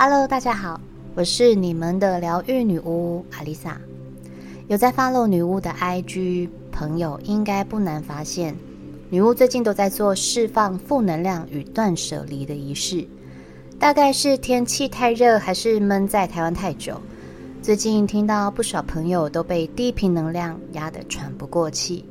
[0.00, 0.80] Hello，大家好，
[1.16, 3.80] 我是你们的疗愈女巫阿丽萨。
[4.68, 8.54] 有在 follow 女巫的 IG 朋友，应该不难发现，
[9.10, 13.04] 女巫最近都在做释放负能量与断舍离的仪式。
[13.76, 16.96] 大概是天气太热，还是闷在台湾太久？
[17.60, 22.04] 最近听到不少朋友都被低频能量压得喘不过气。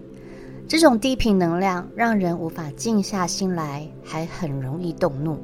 [0.68, 5.40] 这种低频能量让人无法静下心来，还很容易动怒。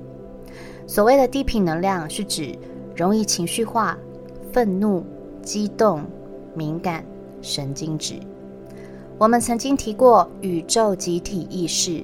[0.86, 2.58] 所谓的低频能量，是指
[2.96, 3.98] 容易情绪化、
[4.52, 5.04] 愤怒、
[5.42, 6.04] 激动、
[6.54, 7.04] 敏感、
[7.42, 8.16] 神经质。
[9.18, 12.04] 我们曾经提过宇宙集体意识，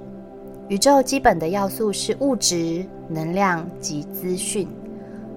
[0.70, 4.67] 宇宙基本的要素是物质、能量及资讯。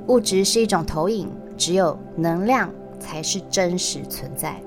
[0.06, 4.60] 物质是一种投影，只有能量才是真实存在。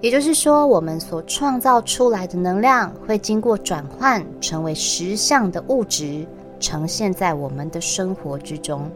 [0.00, 6.26] 也就是说，我们所创造出来的能量会经过转换，成为实相的物质，
[6.62, 8.90] 呈现在我们的生活之中。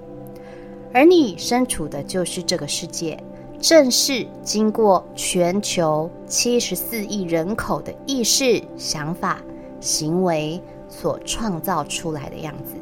[0.94, 3.22] 而你身处的就是这个世界，
[3.60, 9.42] 正是经过全球七十四亿人口的意识、想法、
[9.80, 10.58] 行为
[10.88, 12.76] 所创造出来的样子，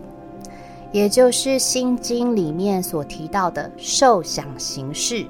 [0.92, 5.26] 也就是《心经》里面所提到的“受想行识”。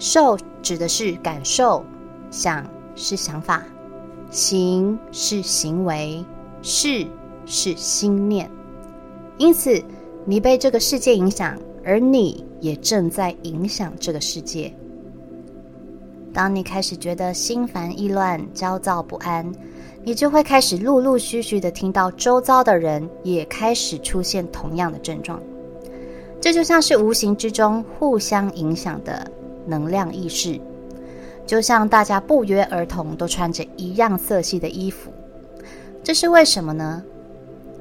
[0.00, 1.84] 受指的是感受。
[2.30, 3.62] 想是想法，
[4.28, 6.24] 行是行为，
[6.62, 7.06] 事
[7.46, 8.50] 是心念。
[9.38, 9.82] 因此，
[10.24, 14.72] 你被这个世界影响，而你也正在影响这个世界。
[16.32, 19.50] 当你开始觉得心烦意乱、焦躁不安，
[20.02, 25.40] 你就会开始陆陆续续的听到周遭的人也开始出现同样的症状。
[26.40, 29.30] 这就像是无形之中互相影响的
[29.66, 30.60] 能量意识。
[31.46, 35.12] 就像大家不约而同都穿着一样色系的衣服，
[36.02, 37.02] 这是为什么呢？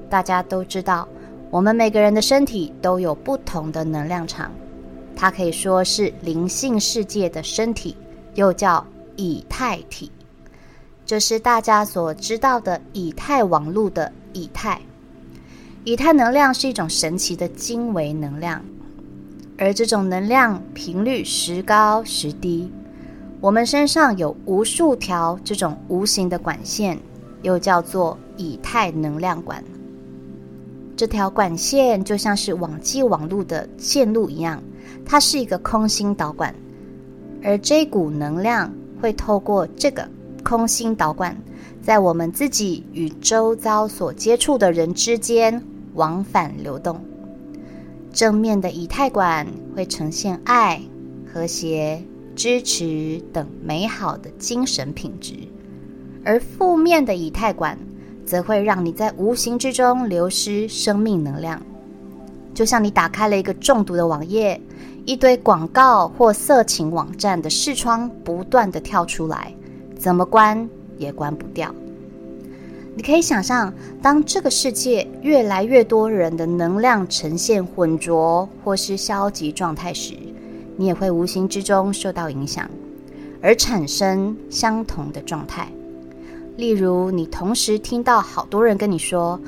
[0.09, 1.07] 大家都知道，
[1.53, 4.51] 我们每个人的身体都有不同的能量场，
[5.15, 7.95] 它可以说是灵性世界的身体，
[8.33, 8.83] 又叫
[9.17, 10.11] 以太体，
[11.05, 14.81] 就是大家所知道的以太网络的以太。
[15.83, 18.65] 以太能量是一种神奇的精微能量，
[19.55, 22.71] 而这种能量频率时高时低。
[23.39, 26.97] 我们身上有无数条这种无形的管线，
[27.43, 29.63] 又叫做以太能量管。
[30.95, 34.61] 这条管线就像是网际网络的线路一样，
[35.05, 36.53] 它是一个空心导管，
[37.43, 40.07] 而这股能量会透过这个
[40.43, 41.37] 空心导管，
[41.81, 45.61] 在我们自己与周遭所接触的人之间
[45.93, 46.99] 往返流动。
[48.11, 50.81] 正面的以太管会呈现爱、
[51.31, 52.01] 和谐。
[52.35, 55.35] 支持等美好的精神品质，
[56.25, 57.77] 而负面的以太管
[58.25, 61.61] 则会让你在无形之中流失生命能量。
[62.53, 64.59] 就像你打开了一个中毒的网页，
[65.05, 69.53] 一堆广告或色情网站的视窗不断的跳出来，
[69.97, 71.73] 怎么关也关不掉。
[72.95, 73.73] 你可以想象，
[74.03, 80.13] 当这个世界越来越多人的能量呈现浑浊或是消极状态时，
[80.77, 82.69] 你也会无形之中受到影响，
[83.41, 85.67] 而产生相同的状态。
[86.55, 89.39] 例如，你同时听到好多人跟你说，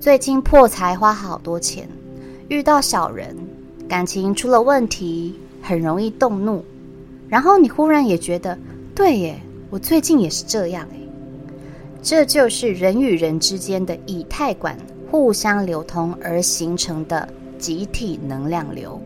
[0.00, 1.88] 最近破财花好多钱，
[2.48, 3.36] 遇到小人，
[3.88, 6.64] 感情出了问题，很容易动怒。
[7.28, 8.58] 然后你忽然也觉得，
[8.94, 11.08] 对耶，我最近也是这样诶。
[12.02, 14.76] 这就是人与人之间的以太管
[15.10, 19.00] 互相流通而形成的集体能量流。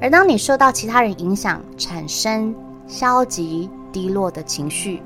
[0.00, 2.54] 而当你受到其他人影响，产生
[2.86, 5.00] 消极低落的情绪，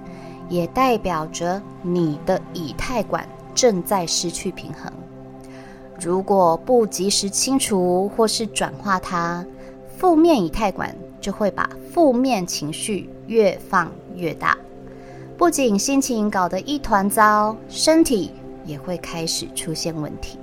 [0.49, 4.93] 也代表着你的以太管正在失去平衡。
[6.01, 9.45] 如果不及时清除或是转化它，
[9.97, 14.57] 负面以太管就会把负面情绪越放越大，
[15.37, 18.31] 不仅心情搞得一团糟，身体
[18.65, 20.39] 也会开始出现问题。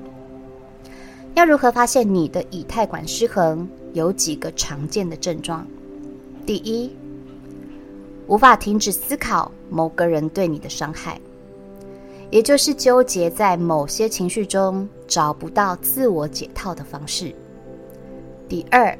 [1.36, 3.68] 要如何发现你的以太管失衡？
[3.94, 5.66] 有几个常见的症状：
[6.46, 6.94] 第一，
[8.28, 11.20] 无法停止思考某个人对你的伤害，
[12.32, 17.34] 也就是纠结在某些情绪中，找不到自我解套的方式；
[18.50, 18.98] 第二，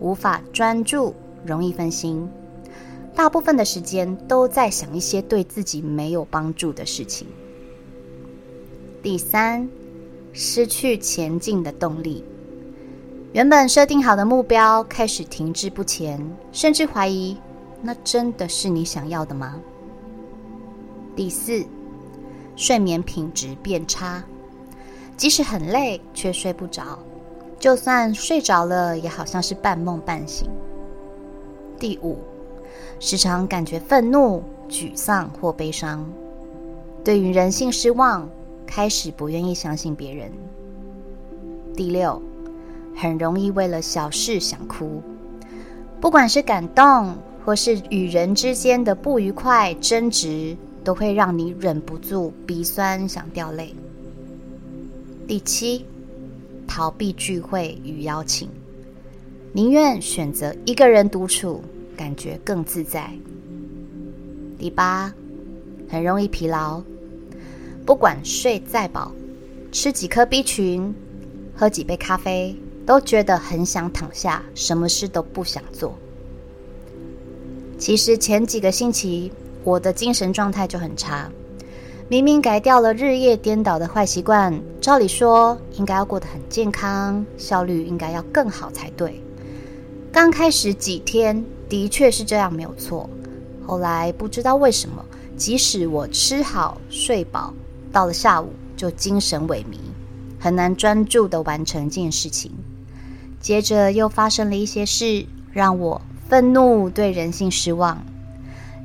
[0.00, 1.14] 无法专注，
[1.44, 2.28] 容易分心，
[3.14, 7.26] 大部分的时间都在想一些对自己没有帮助的事情；
[9.02, 9.66] 第三，
[10.34, 12.22] 失去前进的动力，
[13.32, 16.20] 原本设定好的目标开始停滞不前，
[16.52, 17.34] 甚至怀疑
[17.82, 19.60] 那真的是你想要的吗？
[21.16, 21.64] 第四，
[22.56, 24.22] 睡眠品质变差，
[25.16, 26.98] 即使很累却睡不着，
[27.58, 30.48] 就算睡着了，也好像是半梦半醒。
[31.78, 32.18] 第五，
[32.98, 36.06] 时常感觉愤怒、沮丧或悲伤，
[37.02, 38.28] 对于人性失望，
[38.66, 40.30] 开始不愿意相信别人。
[41.74, 42.20] 第六，
[42.94, 45.02] 很容易为了小事想哭，
[46.00, 53.74] 不管是感动或是与人之间的不愉快争执，都会让你忍不住鼻酸想掉泪。
[55.26, 55.84] 第七。
[56.72, 58.48] 逃避聚会与邀请，
[59.52, 61.60] 宁愿选择一个人独处，
[61.96, 63.10] 感觉更自在。
[64.56, 65.12] 第八，
[65.88, 66.80] 很容易疲劳，
[67.84, 69.10] 不管睡再饱，
[69.72, 70.94] 吃几颗 B 群，
[71.56, 72.54] 喝几杯咖啡，
[72.86, 75.98] 都觉得很想躺下，什么事都不想做。
[77.80, 79.32] 其实前几个星期，
[79.64, 81.32] 我的精神状态就很差。
[82.08, 89.18] 明明改掉了日夜颠倒的坏习惯，照理说应该要过得很健康，效率应该要更好才对。
[90.12, 93.08] 刚开始几天的确是这样，没有错。
[93.66, 95.02] 后来不知道为什么，
[95.38, 97.54] 即使我吃好睡饱，
[97.90, 99.78] 到了下午就精神萎靡，
[100.38, 102.52] 很难专注的完成一件事情。
[103.40, 105.98] 接着又发生了一些事，让我
[106.30, 108.06] 愤怒，对人性失望，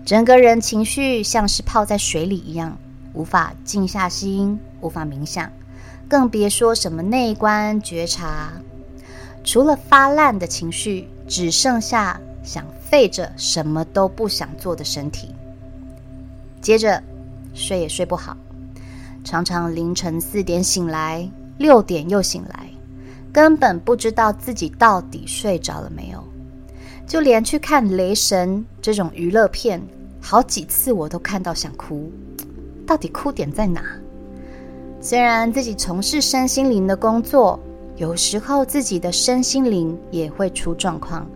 [0.03, 2.75] 整个人情绪像是泡在水里一样。
[3.13, 5.51] 无法静下心，无法冥想，
[6.09, 8.51] 更别说什么内观觉察。
[9.43, 15.29] 除了发烂的情绪，只剩下想废着什么都不想做的身体。
[16.61, 17.03] 接着
[17.53, 18.35] 睡也睡不好，
[19.23, 22.67] 常常凌晨四点醒来，六点又醒来，
[23.31, 26.23] 根本不知道自己到底睡着了没有。
[27.07, 29.81] 就连去看《雷神》这种娱乐片，
[30.19, 32.11] 好几次我都看到想哭。
[32.85, 33.81] 到底哭点在哪？
[34.99, 37.59] 虽然自己从事身心灵的工作，
[37.95, 41.27] 有时候自己的身心灵也会出状况，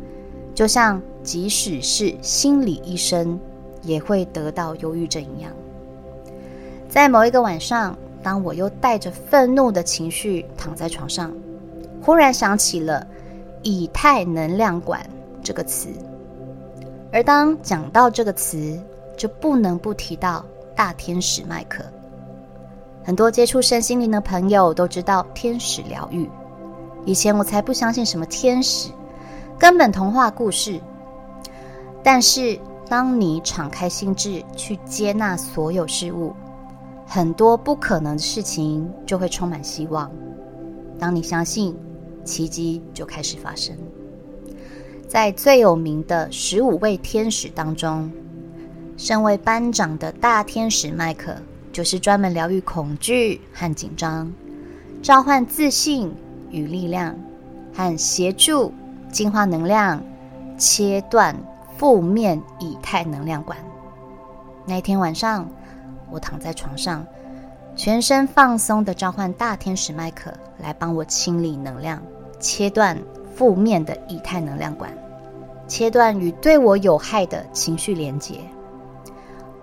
[0.55, 3.39] 就像即使是心理医生，
[3.83, 5.51] 也会得到忧郁症一样。
[6.89, 11.31] 在某一个晚上，当我又带着愤怒的情绪躺在床上，
[12.01, 13.05] 忽然想起了
[13.61, 15.07] “以太能量管”
[15.43, 15.89] 这个词，
[17.11, 18.79] 而当讲到这个词，
[19.17, 20.45] 就不能不提到。
[20.75, 21.83] 大天使麦克，
[23.03, 26.29] 很多接触身心灵的朋友都知道天使疗愈。
[27.05, 28.89] 以前我才不相信什么天使，
[29.57, 30.79] 根本童话故事。
[32.01, 32.57] 但是
[32.87, 36.33] 当你敞开心智去接纳所有事物，
[37.05, 40.09] 很多不可能的事情就会充满希望。
[40.97, 41.77] 当你相信，
[42.23, 43.75] 奇迹就开始发生。
[45.09, 48.09] 在最有名的十五位天使当中。
[48.95, 51.35] 身为班长的大天使麦克，
[51.73, 54.31] 就是专门疗愈恐惧和紧张，
[55.01, 56.13] 召唤自信
[56.51, 57.15] 与力量，
[57.73, 58.71] 和协助
[59.11, 59.99] 净化能量，
[60.59, 61.35] 切断
[61.75, 63.57] 负面以太能量管。
[64.67, 65.49] 那天晚上，
[66.11, 67.03] 我躺在床上，
[67.75, 71.99] 全身放松的召唤大天使麦克来帮我清理能量，
[72.39, 72.95] 切断
[73.39, 74.91] 负面的以太能量管，
[75.65, 78.35] 切断与对我有害的情绪连接。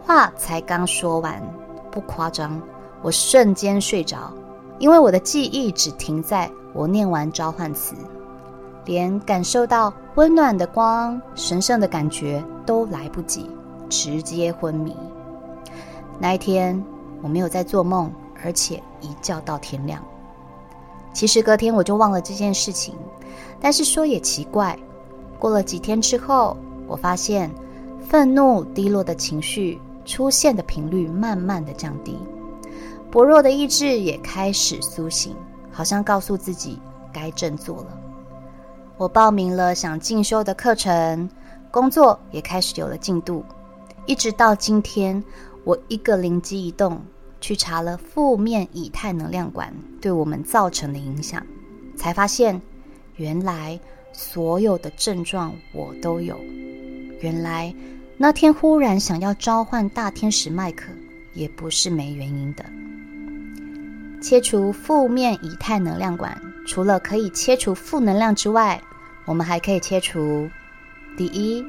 [0.03, 1.43] 话才刚说完，
[1.91, 2.59] 不夸张，
[3.03, 4.33] 我瞬间睡着，
[4.79, 7.95] 因为我的记忆只停在我念完召唤词，
[8.87, 13.51] 连感受到温暖的光、神圣的感觉都来不及，
[13.91, 14.97] 直接昏迷。
[16.19, 16.83] 那一天
[17.21, 18.11] 我没有在做梦，
[18.43, 20.03] 而且一觉到天亮。
[21.13, 22.95] 其实隔天我就忘了这件事情，
[23.61, 24.79] 但是说也奇怪，
[25.39, 27.51] 过了几天之后，我发现
[28.07, 29.81] 愤怒、低落的情绪。
[30.07, 32.17] 出现的频率慢慢的降低，
[33.11, 35.35] 薄弱的意志也开始苏醒，
[35.73, 36.79] 好像告诉自己
[37.13, 38.01] 该振作了。
[38.97, 41.29] 我报名了想进修的课程，
[41.73, 43.45] 工作也开始有了进度。
[44.07, 45.21] 一直到今天，
[45.65, 47.03] 我一个灵机一动，
[47.41, 51.45] 去查了负面以太能量管对我们造成的影响，
[51.97, 52.63] 才发现
[53.17, 53.79] 原来
[54.13, 56.39] 所有的症状我都有。
[57.21, 57.75] 原来。
[58.19, 60.91] 那天忽然想要召唤大天使麦克，
[61.35, 62.65] 也不是没原因的。
[64.23, 68.81] 切除负面以太能量管，除了可以切除负能量之外，
[69.27, 70.49] 我们还可以切除
[71.15, 71.63] 第一，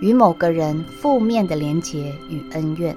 [0.00, 2.96] 与某个人负面的连结与恩怨，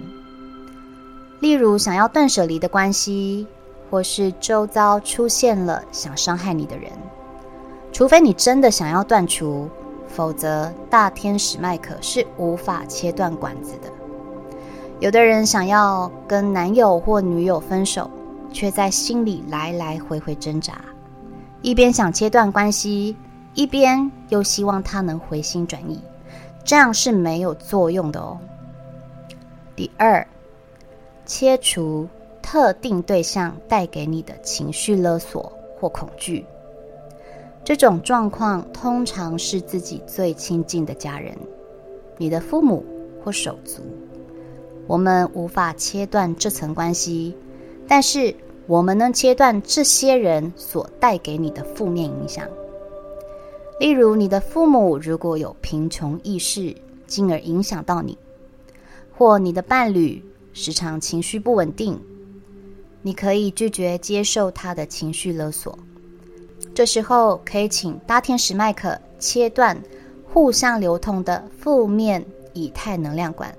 [1.42, 3.46] 例如想要断舍离的关系，
[3.90, 6.90] 或是周遭出现了想伤害你的人，
[7.92, 9.70] 除非你真的想要断除。
[10.12, 13.90] 否则，大天使麦克是无法切断管子的。
[15.00, 18.10] 有的人想要跟男友或女友分手，
[18.52, 20.74] 却在心里来来回回挣扎；
[21.62, 23.16] 一边想切断关系，
[23.54, 26.02] 一边又希望他能回心转意，
[26.66, 28.38] 这样是没有作用的哦。
[29.76, 30.28] 第二，
[31.26, 32.10] 切除
[32.42, 36.44] 特定对象带给你的情绪勒索或恐惧。
[37.64, 41.38] 这种状况通常是自己最亲近的家人，
[42.18, 42.86] 你的父母
[43.24, 43.82] 或手足。
[44.88, 47.36] 我们无法切断这层关系，
[47.88, 48.36] 但是。
[48.68, 52.48] 我们能切断这些人所带给你的负面影响，
[53.80, 56.76] 例如你的父母如果有贫穷意识，
[57.08, 58.16] 进而影响到你；
[59.12, 60.24] 或你的伴侣
[60.54, 62.00] 时常情绪不稳定，
[63.02, 65.76] 你可以拒绝接受他的情绪勒索。
[66.80, 69.78] 这时候可以请大天使麦克切断
[70.32, 73.54] 互相流通的负面以太能量管。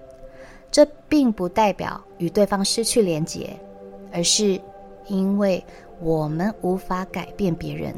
[0.71, 3.55] 这并不代表与对方失去连结，
[4.11, 4.59] 而是。
[5.07, 5.63] 因为
[6.01, 7.95] 我们无法改变别人，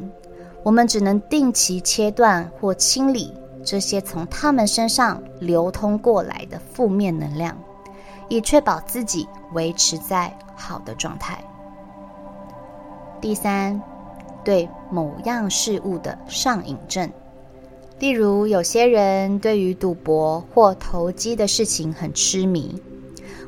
[0.64, 3.32] 我们只能定期切断或清理
[3.64, 7.56] 这些从他们身上流通过来的负面能量，
[8.28, 11.44] 以确保自己维持在好的状态。
[13.20, 13.80] 第三，
[14.44, 17.10] 对某样事物的上瘾症，
[17.98, 22.74] 例如有些人对于赌博或投机的事情很痴迷。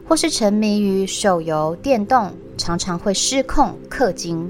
[0.06, 4.46] 或是沉迷于手游、电动，常常会失控氪金；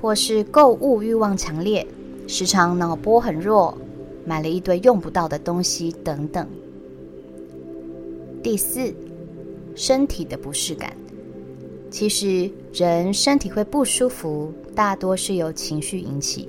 [0.00, 1.86] 或是购物欲望强烈，
[2.26, 3.76] 时常脑波很弱，
[4.24, 6.48] 买了一堆用不到的东西等等。
[8.42, 8.90] 第四，
[9.76, 10.96] 身体的不适感。
[11.90, 16.48] 其实人身体会不舒服，大多是由情绪引起。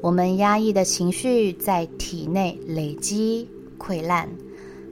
[0.00, 4.28] 我们压抑的情绪在体内累积溃烂，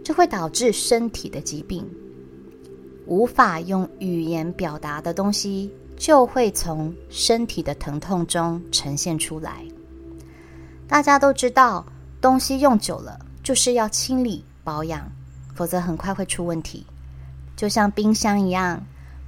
[0.05, 1.89] 这会导致身体的疾病。
[3.07, 9.65] 无法用语言表达的东西，就会从身体的疼痛中呈现出来。
[10.87, 11.85] 大家都知道，
[12.21, 15.11] 东西用久了就是要清理保养，
[15.55, 16.85] 否则很快会出问题。
[17.57, 18.81] 就像冰箱一样，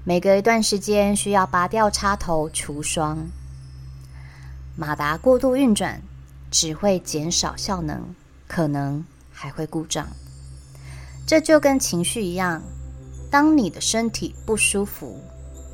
[0.05, 3.19] 每隔一段时间需要拔掉插头除霜。
[4.75, 6.03] 马达过度运转
[6.51, 8.03] 只会减少效能，
[8.49, 10.09] 可能还会故障。
[11.25, 12.61] 这就跟情绪一样。
[13.31, 15.19] 当你的身体不舒服，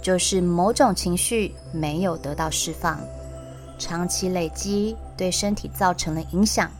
[0.02, 3.00] 就是某种情绪没有得到释放，
[3.78, 6.70] 长期累积对身体造成了影响。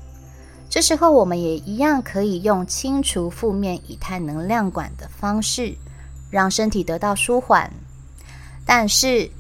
[0.69, 5.75] 这时候，我们也一样可以用清除负面以太能量管的方式，
[6.31, 7.71] 让身体得到舒缓。
[8.65, 9.31] 但是，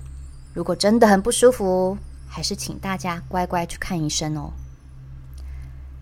[0.54, 4.50] 如果真的很不舒服，还是请大家乖乖去看医生哦。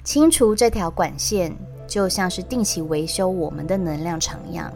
[0.04, 1.52] 清除这条管线，
[1.88, 4.72] 就像是定期维修我们的能量场一样。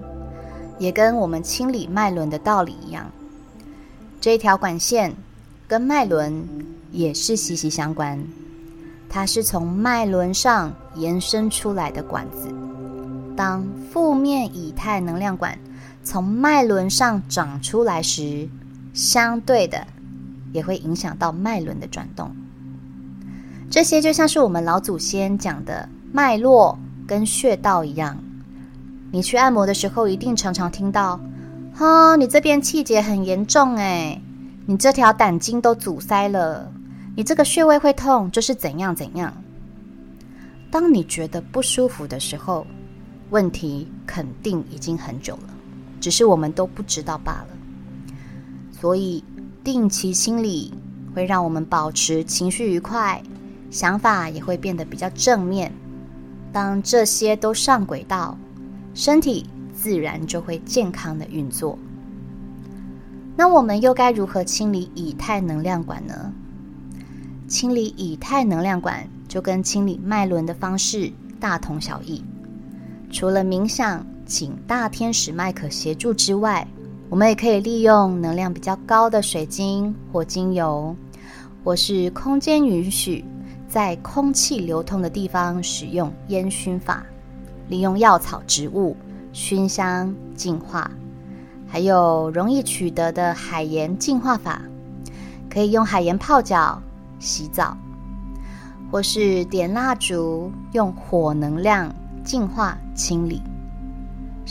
[0.79, 3.11] 也跟我们清理脉轮的道理一样，
[4.21, 5.15] 这条管线
[5.69, 6.43] 跟脉轮
[6.91, 8.19] 也是息息相关。
[9.09, 12.49] 它是从脉轮上延伸出来的管子。
[13.37, 15.59] 当负面以太能量管
[16.03, 18.49] 从脉轮上长出来时，
[18.93, 19.87] 相对的
[20.53, 22.31] 也会影响到脉轮的转动。
[23.71, 28.17] 这些就像是我们老祖先讲的脉络跟穴道一样。
[29.13, 31.21] 你去按摩的时候，一定常常听到
[31.75, 34.21] ：“哈，你这边气结很严重哎，
[34.67, 36.73] 你这条胆经都阻塞了，
[37.17, 39.33] 你这个穴位会痛，就是怎样怎样。”
[40.71, 42.67] 当你觉得不舒服的时候，
[43.31, 45.55] 问题肯定已经很久了，
[46.01, 47.49] 只是我们都不知道罢了。
[48.73, 49.23] 所以，
[49.63, 50.73] 定期清理
[51.15, 53.23] 会让我们保持情绪愉快，
[53.71, 55.71] 想法也会变得比较正面。
[56.53, 58.37] 当这些都上轨道。
[58.93, 61.79] 身体自然就会健康的运作。
[63.37, 66.33] 那我们又该如何清理以太能量管呢？
[67.47, 72.23] 清理以太能量管就跟清理脉轮的方式大同小异。
[73.13, 76.65] 除了冥想，请大天使麦克协助之外，
[77.09, 80.95] 我们也可以利用能量比较高的水晶或精油，
[81.65, 83.25] 或是空间允许
[83.69, 87.05] 在空气流通的地方使用烟熏法。
[87.67, 88.97] 利用药草植物
[89.33, 90.89] 熏香净化，
[91.67, 94.63] 还有容易取得的海盐净化法，
[95.53, 96.81] 可以用海盐泡脚、
[97.19, 97.77] 洗澡，
[98.93, 103.43] 或是点蜡烛用火能量净化清理。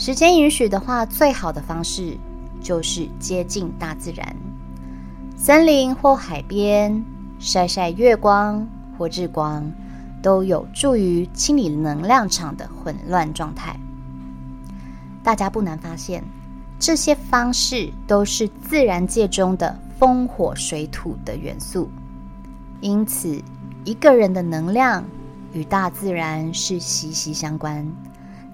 [0.00, 2.16] 时间允许的话，最好的方式
[2.62, 4.34] 就是接近大自然，
[5.36, 7.04] 森林或海边
[7.38, 8.66] 晒晒月光
[8.96, 9.70] 或日光。
[10.22, 13.74] 都有助于清理能量场的混乱状态。
[15.22, 16.22] 大家不难发现，
[16.78, 21.90] 这些方式都是自然界中的风、火、水、土的元素。
[22.82, 23.42] 因此，
[23.84, 25.02] 一个人的能量
[25.54, 27.86] 与大自然是息息相关。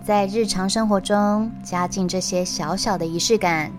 [0.07, 3.73] 在日常生活中加进这些小小的仪式感，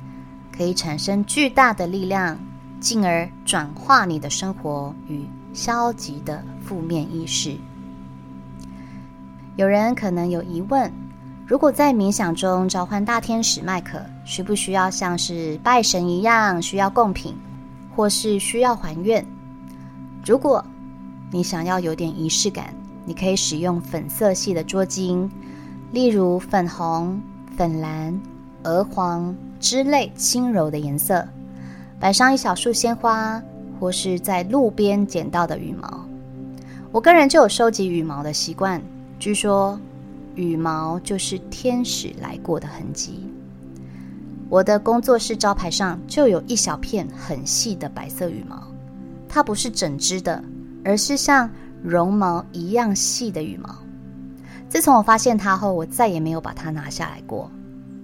[0.52, 2.38] 可以产生巨大的力量，
[2.82, 7.56] 进而转化你的生活与消极的负面意识。
[9.56, 10.92] 有人可能有疑问：
[11.46, 17.38] 如果在冥想中召唤大天使麦克，需不需要像是拜神一样需要贡品，
[17.96, 19.26] 或是需要还愿？
[20.26, 20.66] 如果
[21.32, 22.74] 你想要有点仪式感，
[23.06, 25.30] 你可以使用粉色系的桌巾，
[25.92, 27.22] 例如粉红、
[27.56, 28.20] 粉蓝、
[28.64, 31.26] 鹅黄之类轻柔的颜色，
[32.00, 33.42] 摆上一小束鲜花，
[33.80, 36.06] 或是在路边捡到的羽毛。
[36.92, 38.82] 我个人就有收集羽毛的习惯。
[39.18, 39.80] 据说，
[40.36, 43.26] 羽毛就是天使来过的痕迹。
[44.50, 48.62] 我的工作室招牌上就有一小片很细的白色羽毛，
[49.28, 50.44] 它不是整只的，
[50.84, 51.50] 而是像
[51.82, 53.74] 绒毛一样细的羽毛。
[54.70, 57.50] 自从我发现它后，我再也没有把它拿下来过，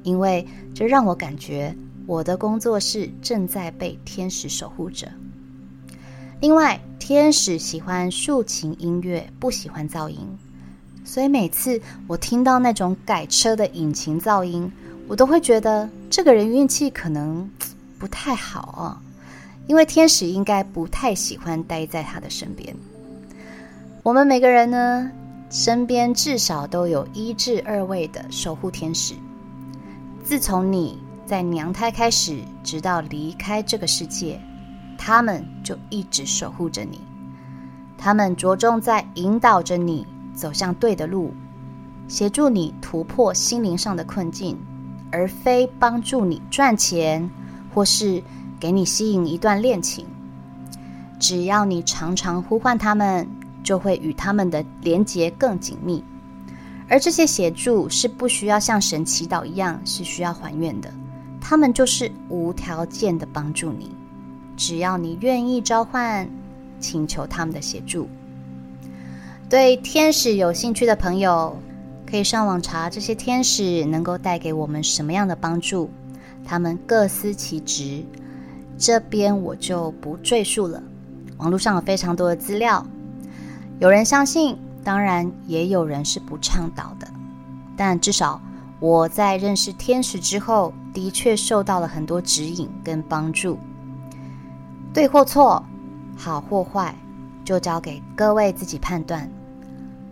[0.03, 5.08] 因为这让我感觉我的工作室正在被天使守护着。
[6.39, 10.20] 另外，天使喜欢竖琴音乐，不喜欢噪音。
[11.05, 14.72] 所以每次我听到那种改车的引擎噪音，
[15.08, 17.50] 我都会觉得这个人运气可能
[18.00, 19.01] 不太好啊，
[19.67, 22.74] 因为天使应该不太喜欢待在他的身边。
[24.01, 25.12] 我们每个人呢，
[25.53, 29.13] 身边至少都有一至二位的守护天使。
[30.24, 34.41] 自从你在娘胎开始，直到离开这个世界，
[34.98, 37.00] 他们就一直守护着你。
[38.00, 40.07] 他们着重在引导着你。
[40.33, 41.31] 走向对的路，
[42.07, 44.57] 协助你突破心灵上的困境，
[45.12, 47.29] 而非帮助你赚钱，
[47.72, 48.24] 或是
[48.60, 50.07] 给你吸引一段恋情。
[51.20, 53.29] 只要你常常呼唤他们，
[53.63, 56.03] 就会与他们的连结更紧密。
[56.89, 60.91] 而这些协助是不需要像神祈祷一样，是需要还愿的。
[61.39, 63.89] 他们就是无条件的帮助你，
[64.55, 66.29] 只要你愿意召唤、
[66.79, 68.07] 请求他们的协助。
[69.49, 71.57] 对天使有兴趣的朋友，
[72.09, 75.89] 可以上网查这些天使能够带给我们什么样的帮助，
[76.45, 78.03] 他们各司其职，
[78.77, 80.81] 这边我就不赘述了。
[81.37, 82.85] 网络上有非常多的资料，
[83.79, 87.07] 有人相信，当然也有人是不倡导的。
[87.75, 88.40] 但至少
[88.79, 93.57] 我在认识天使之后，的确受到了很多指引跟帮助。
[94.94, 95.62] 对或错，
[96.16, 96.96] 好或坏，
[97.44, 99.29] 就交给各位自己判断。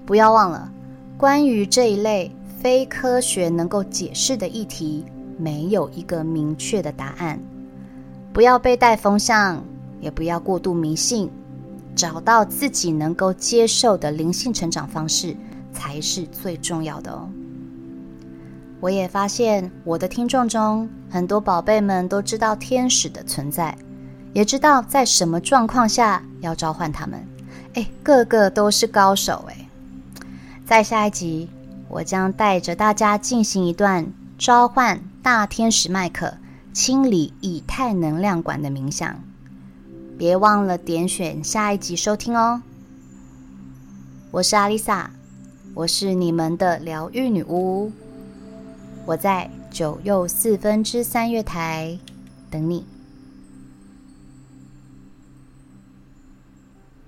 [0.06, 0.71] 不要忘了，
[1.17, 5.06] 关于这一类非科学能够解释的议题，
[5.38, 7.39] 没有一个明确的答案。
[8.34, 9.63] 不要被带风向，
[10.00, 11.30] 也不要过度迷信，
[11.95, 15.36] 找到自己能够接受的灵性成长方式
[15.73, 17.30] 才是最重要的哦。
[18.80, 23.77] 我也发现我的听众中很多宝贝们都知道天使的存在，
[24.34, 27.23] 也知道在什么状况下要召唤他们。
[27.75, 29.69] 哎，个个都是高手哎。
[30.65, 31.49] 在下一集，
[31.88, 36.34] 我将带着大家进行一段召唤大天使麦克、
[36.73, 39.21] 清理以太能量管的冥想。
[40.17, 42.62] 别忘了点选下一集收听哦。
[44.30, 45.10] 我是阿丽萨，
[45.74, 47.91] 我是你们的疗愈女巫。
[49.06, 51.97] 我在九又四分之三月台
[52.50, 52.86] 等你。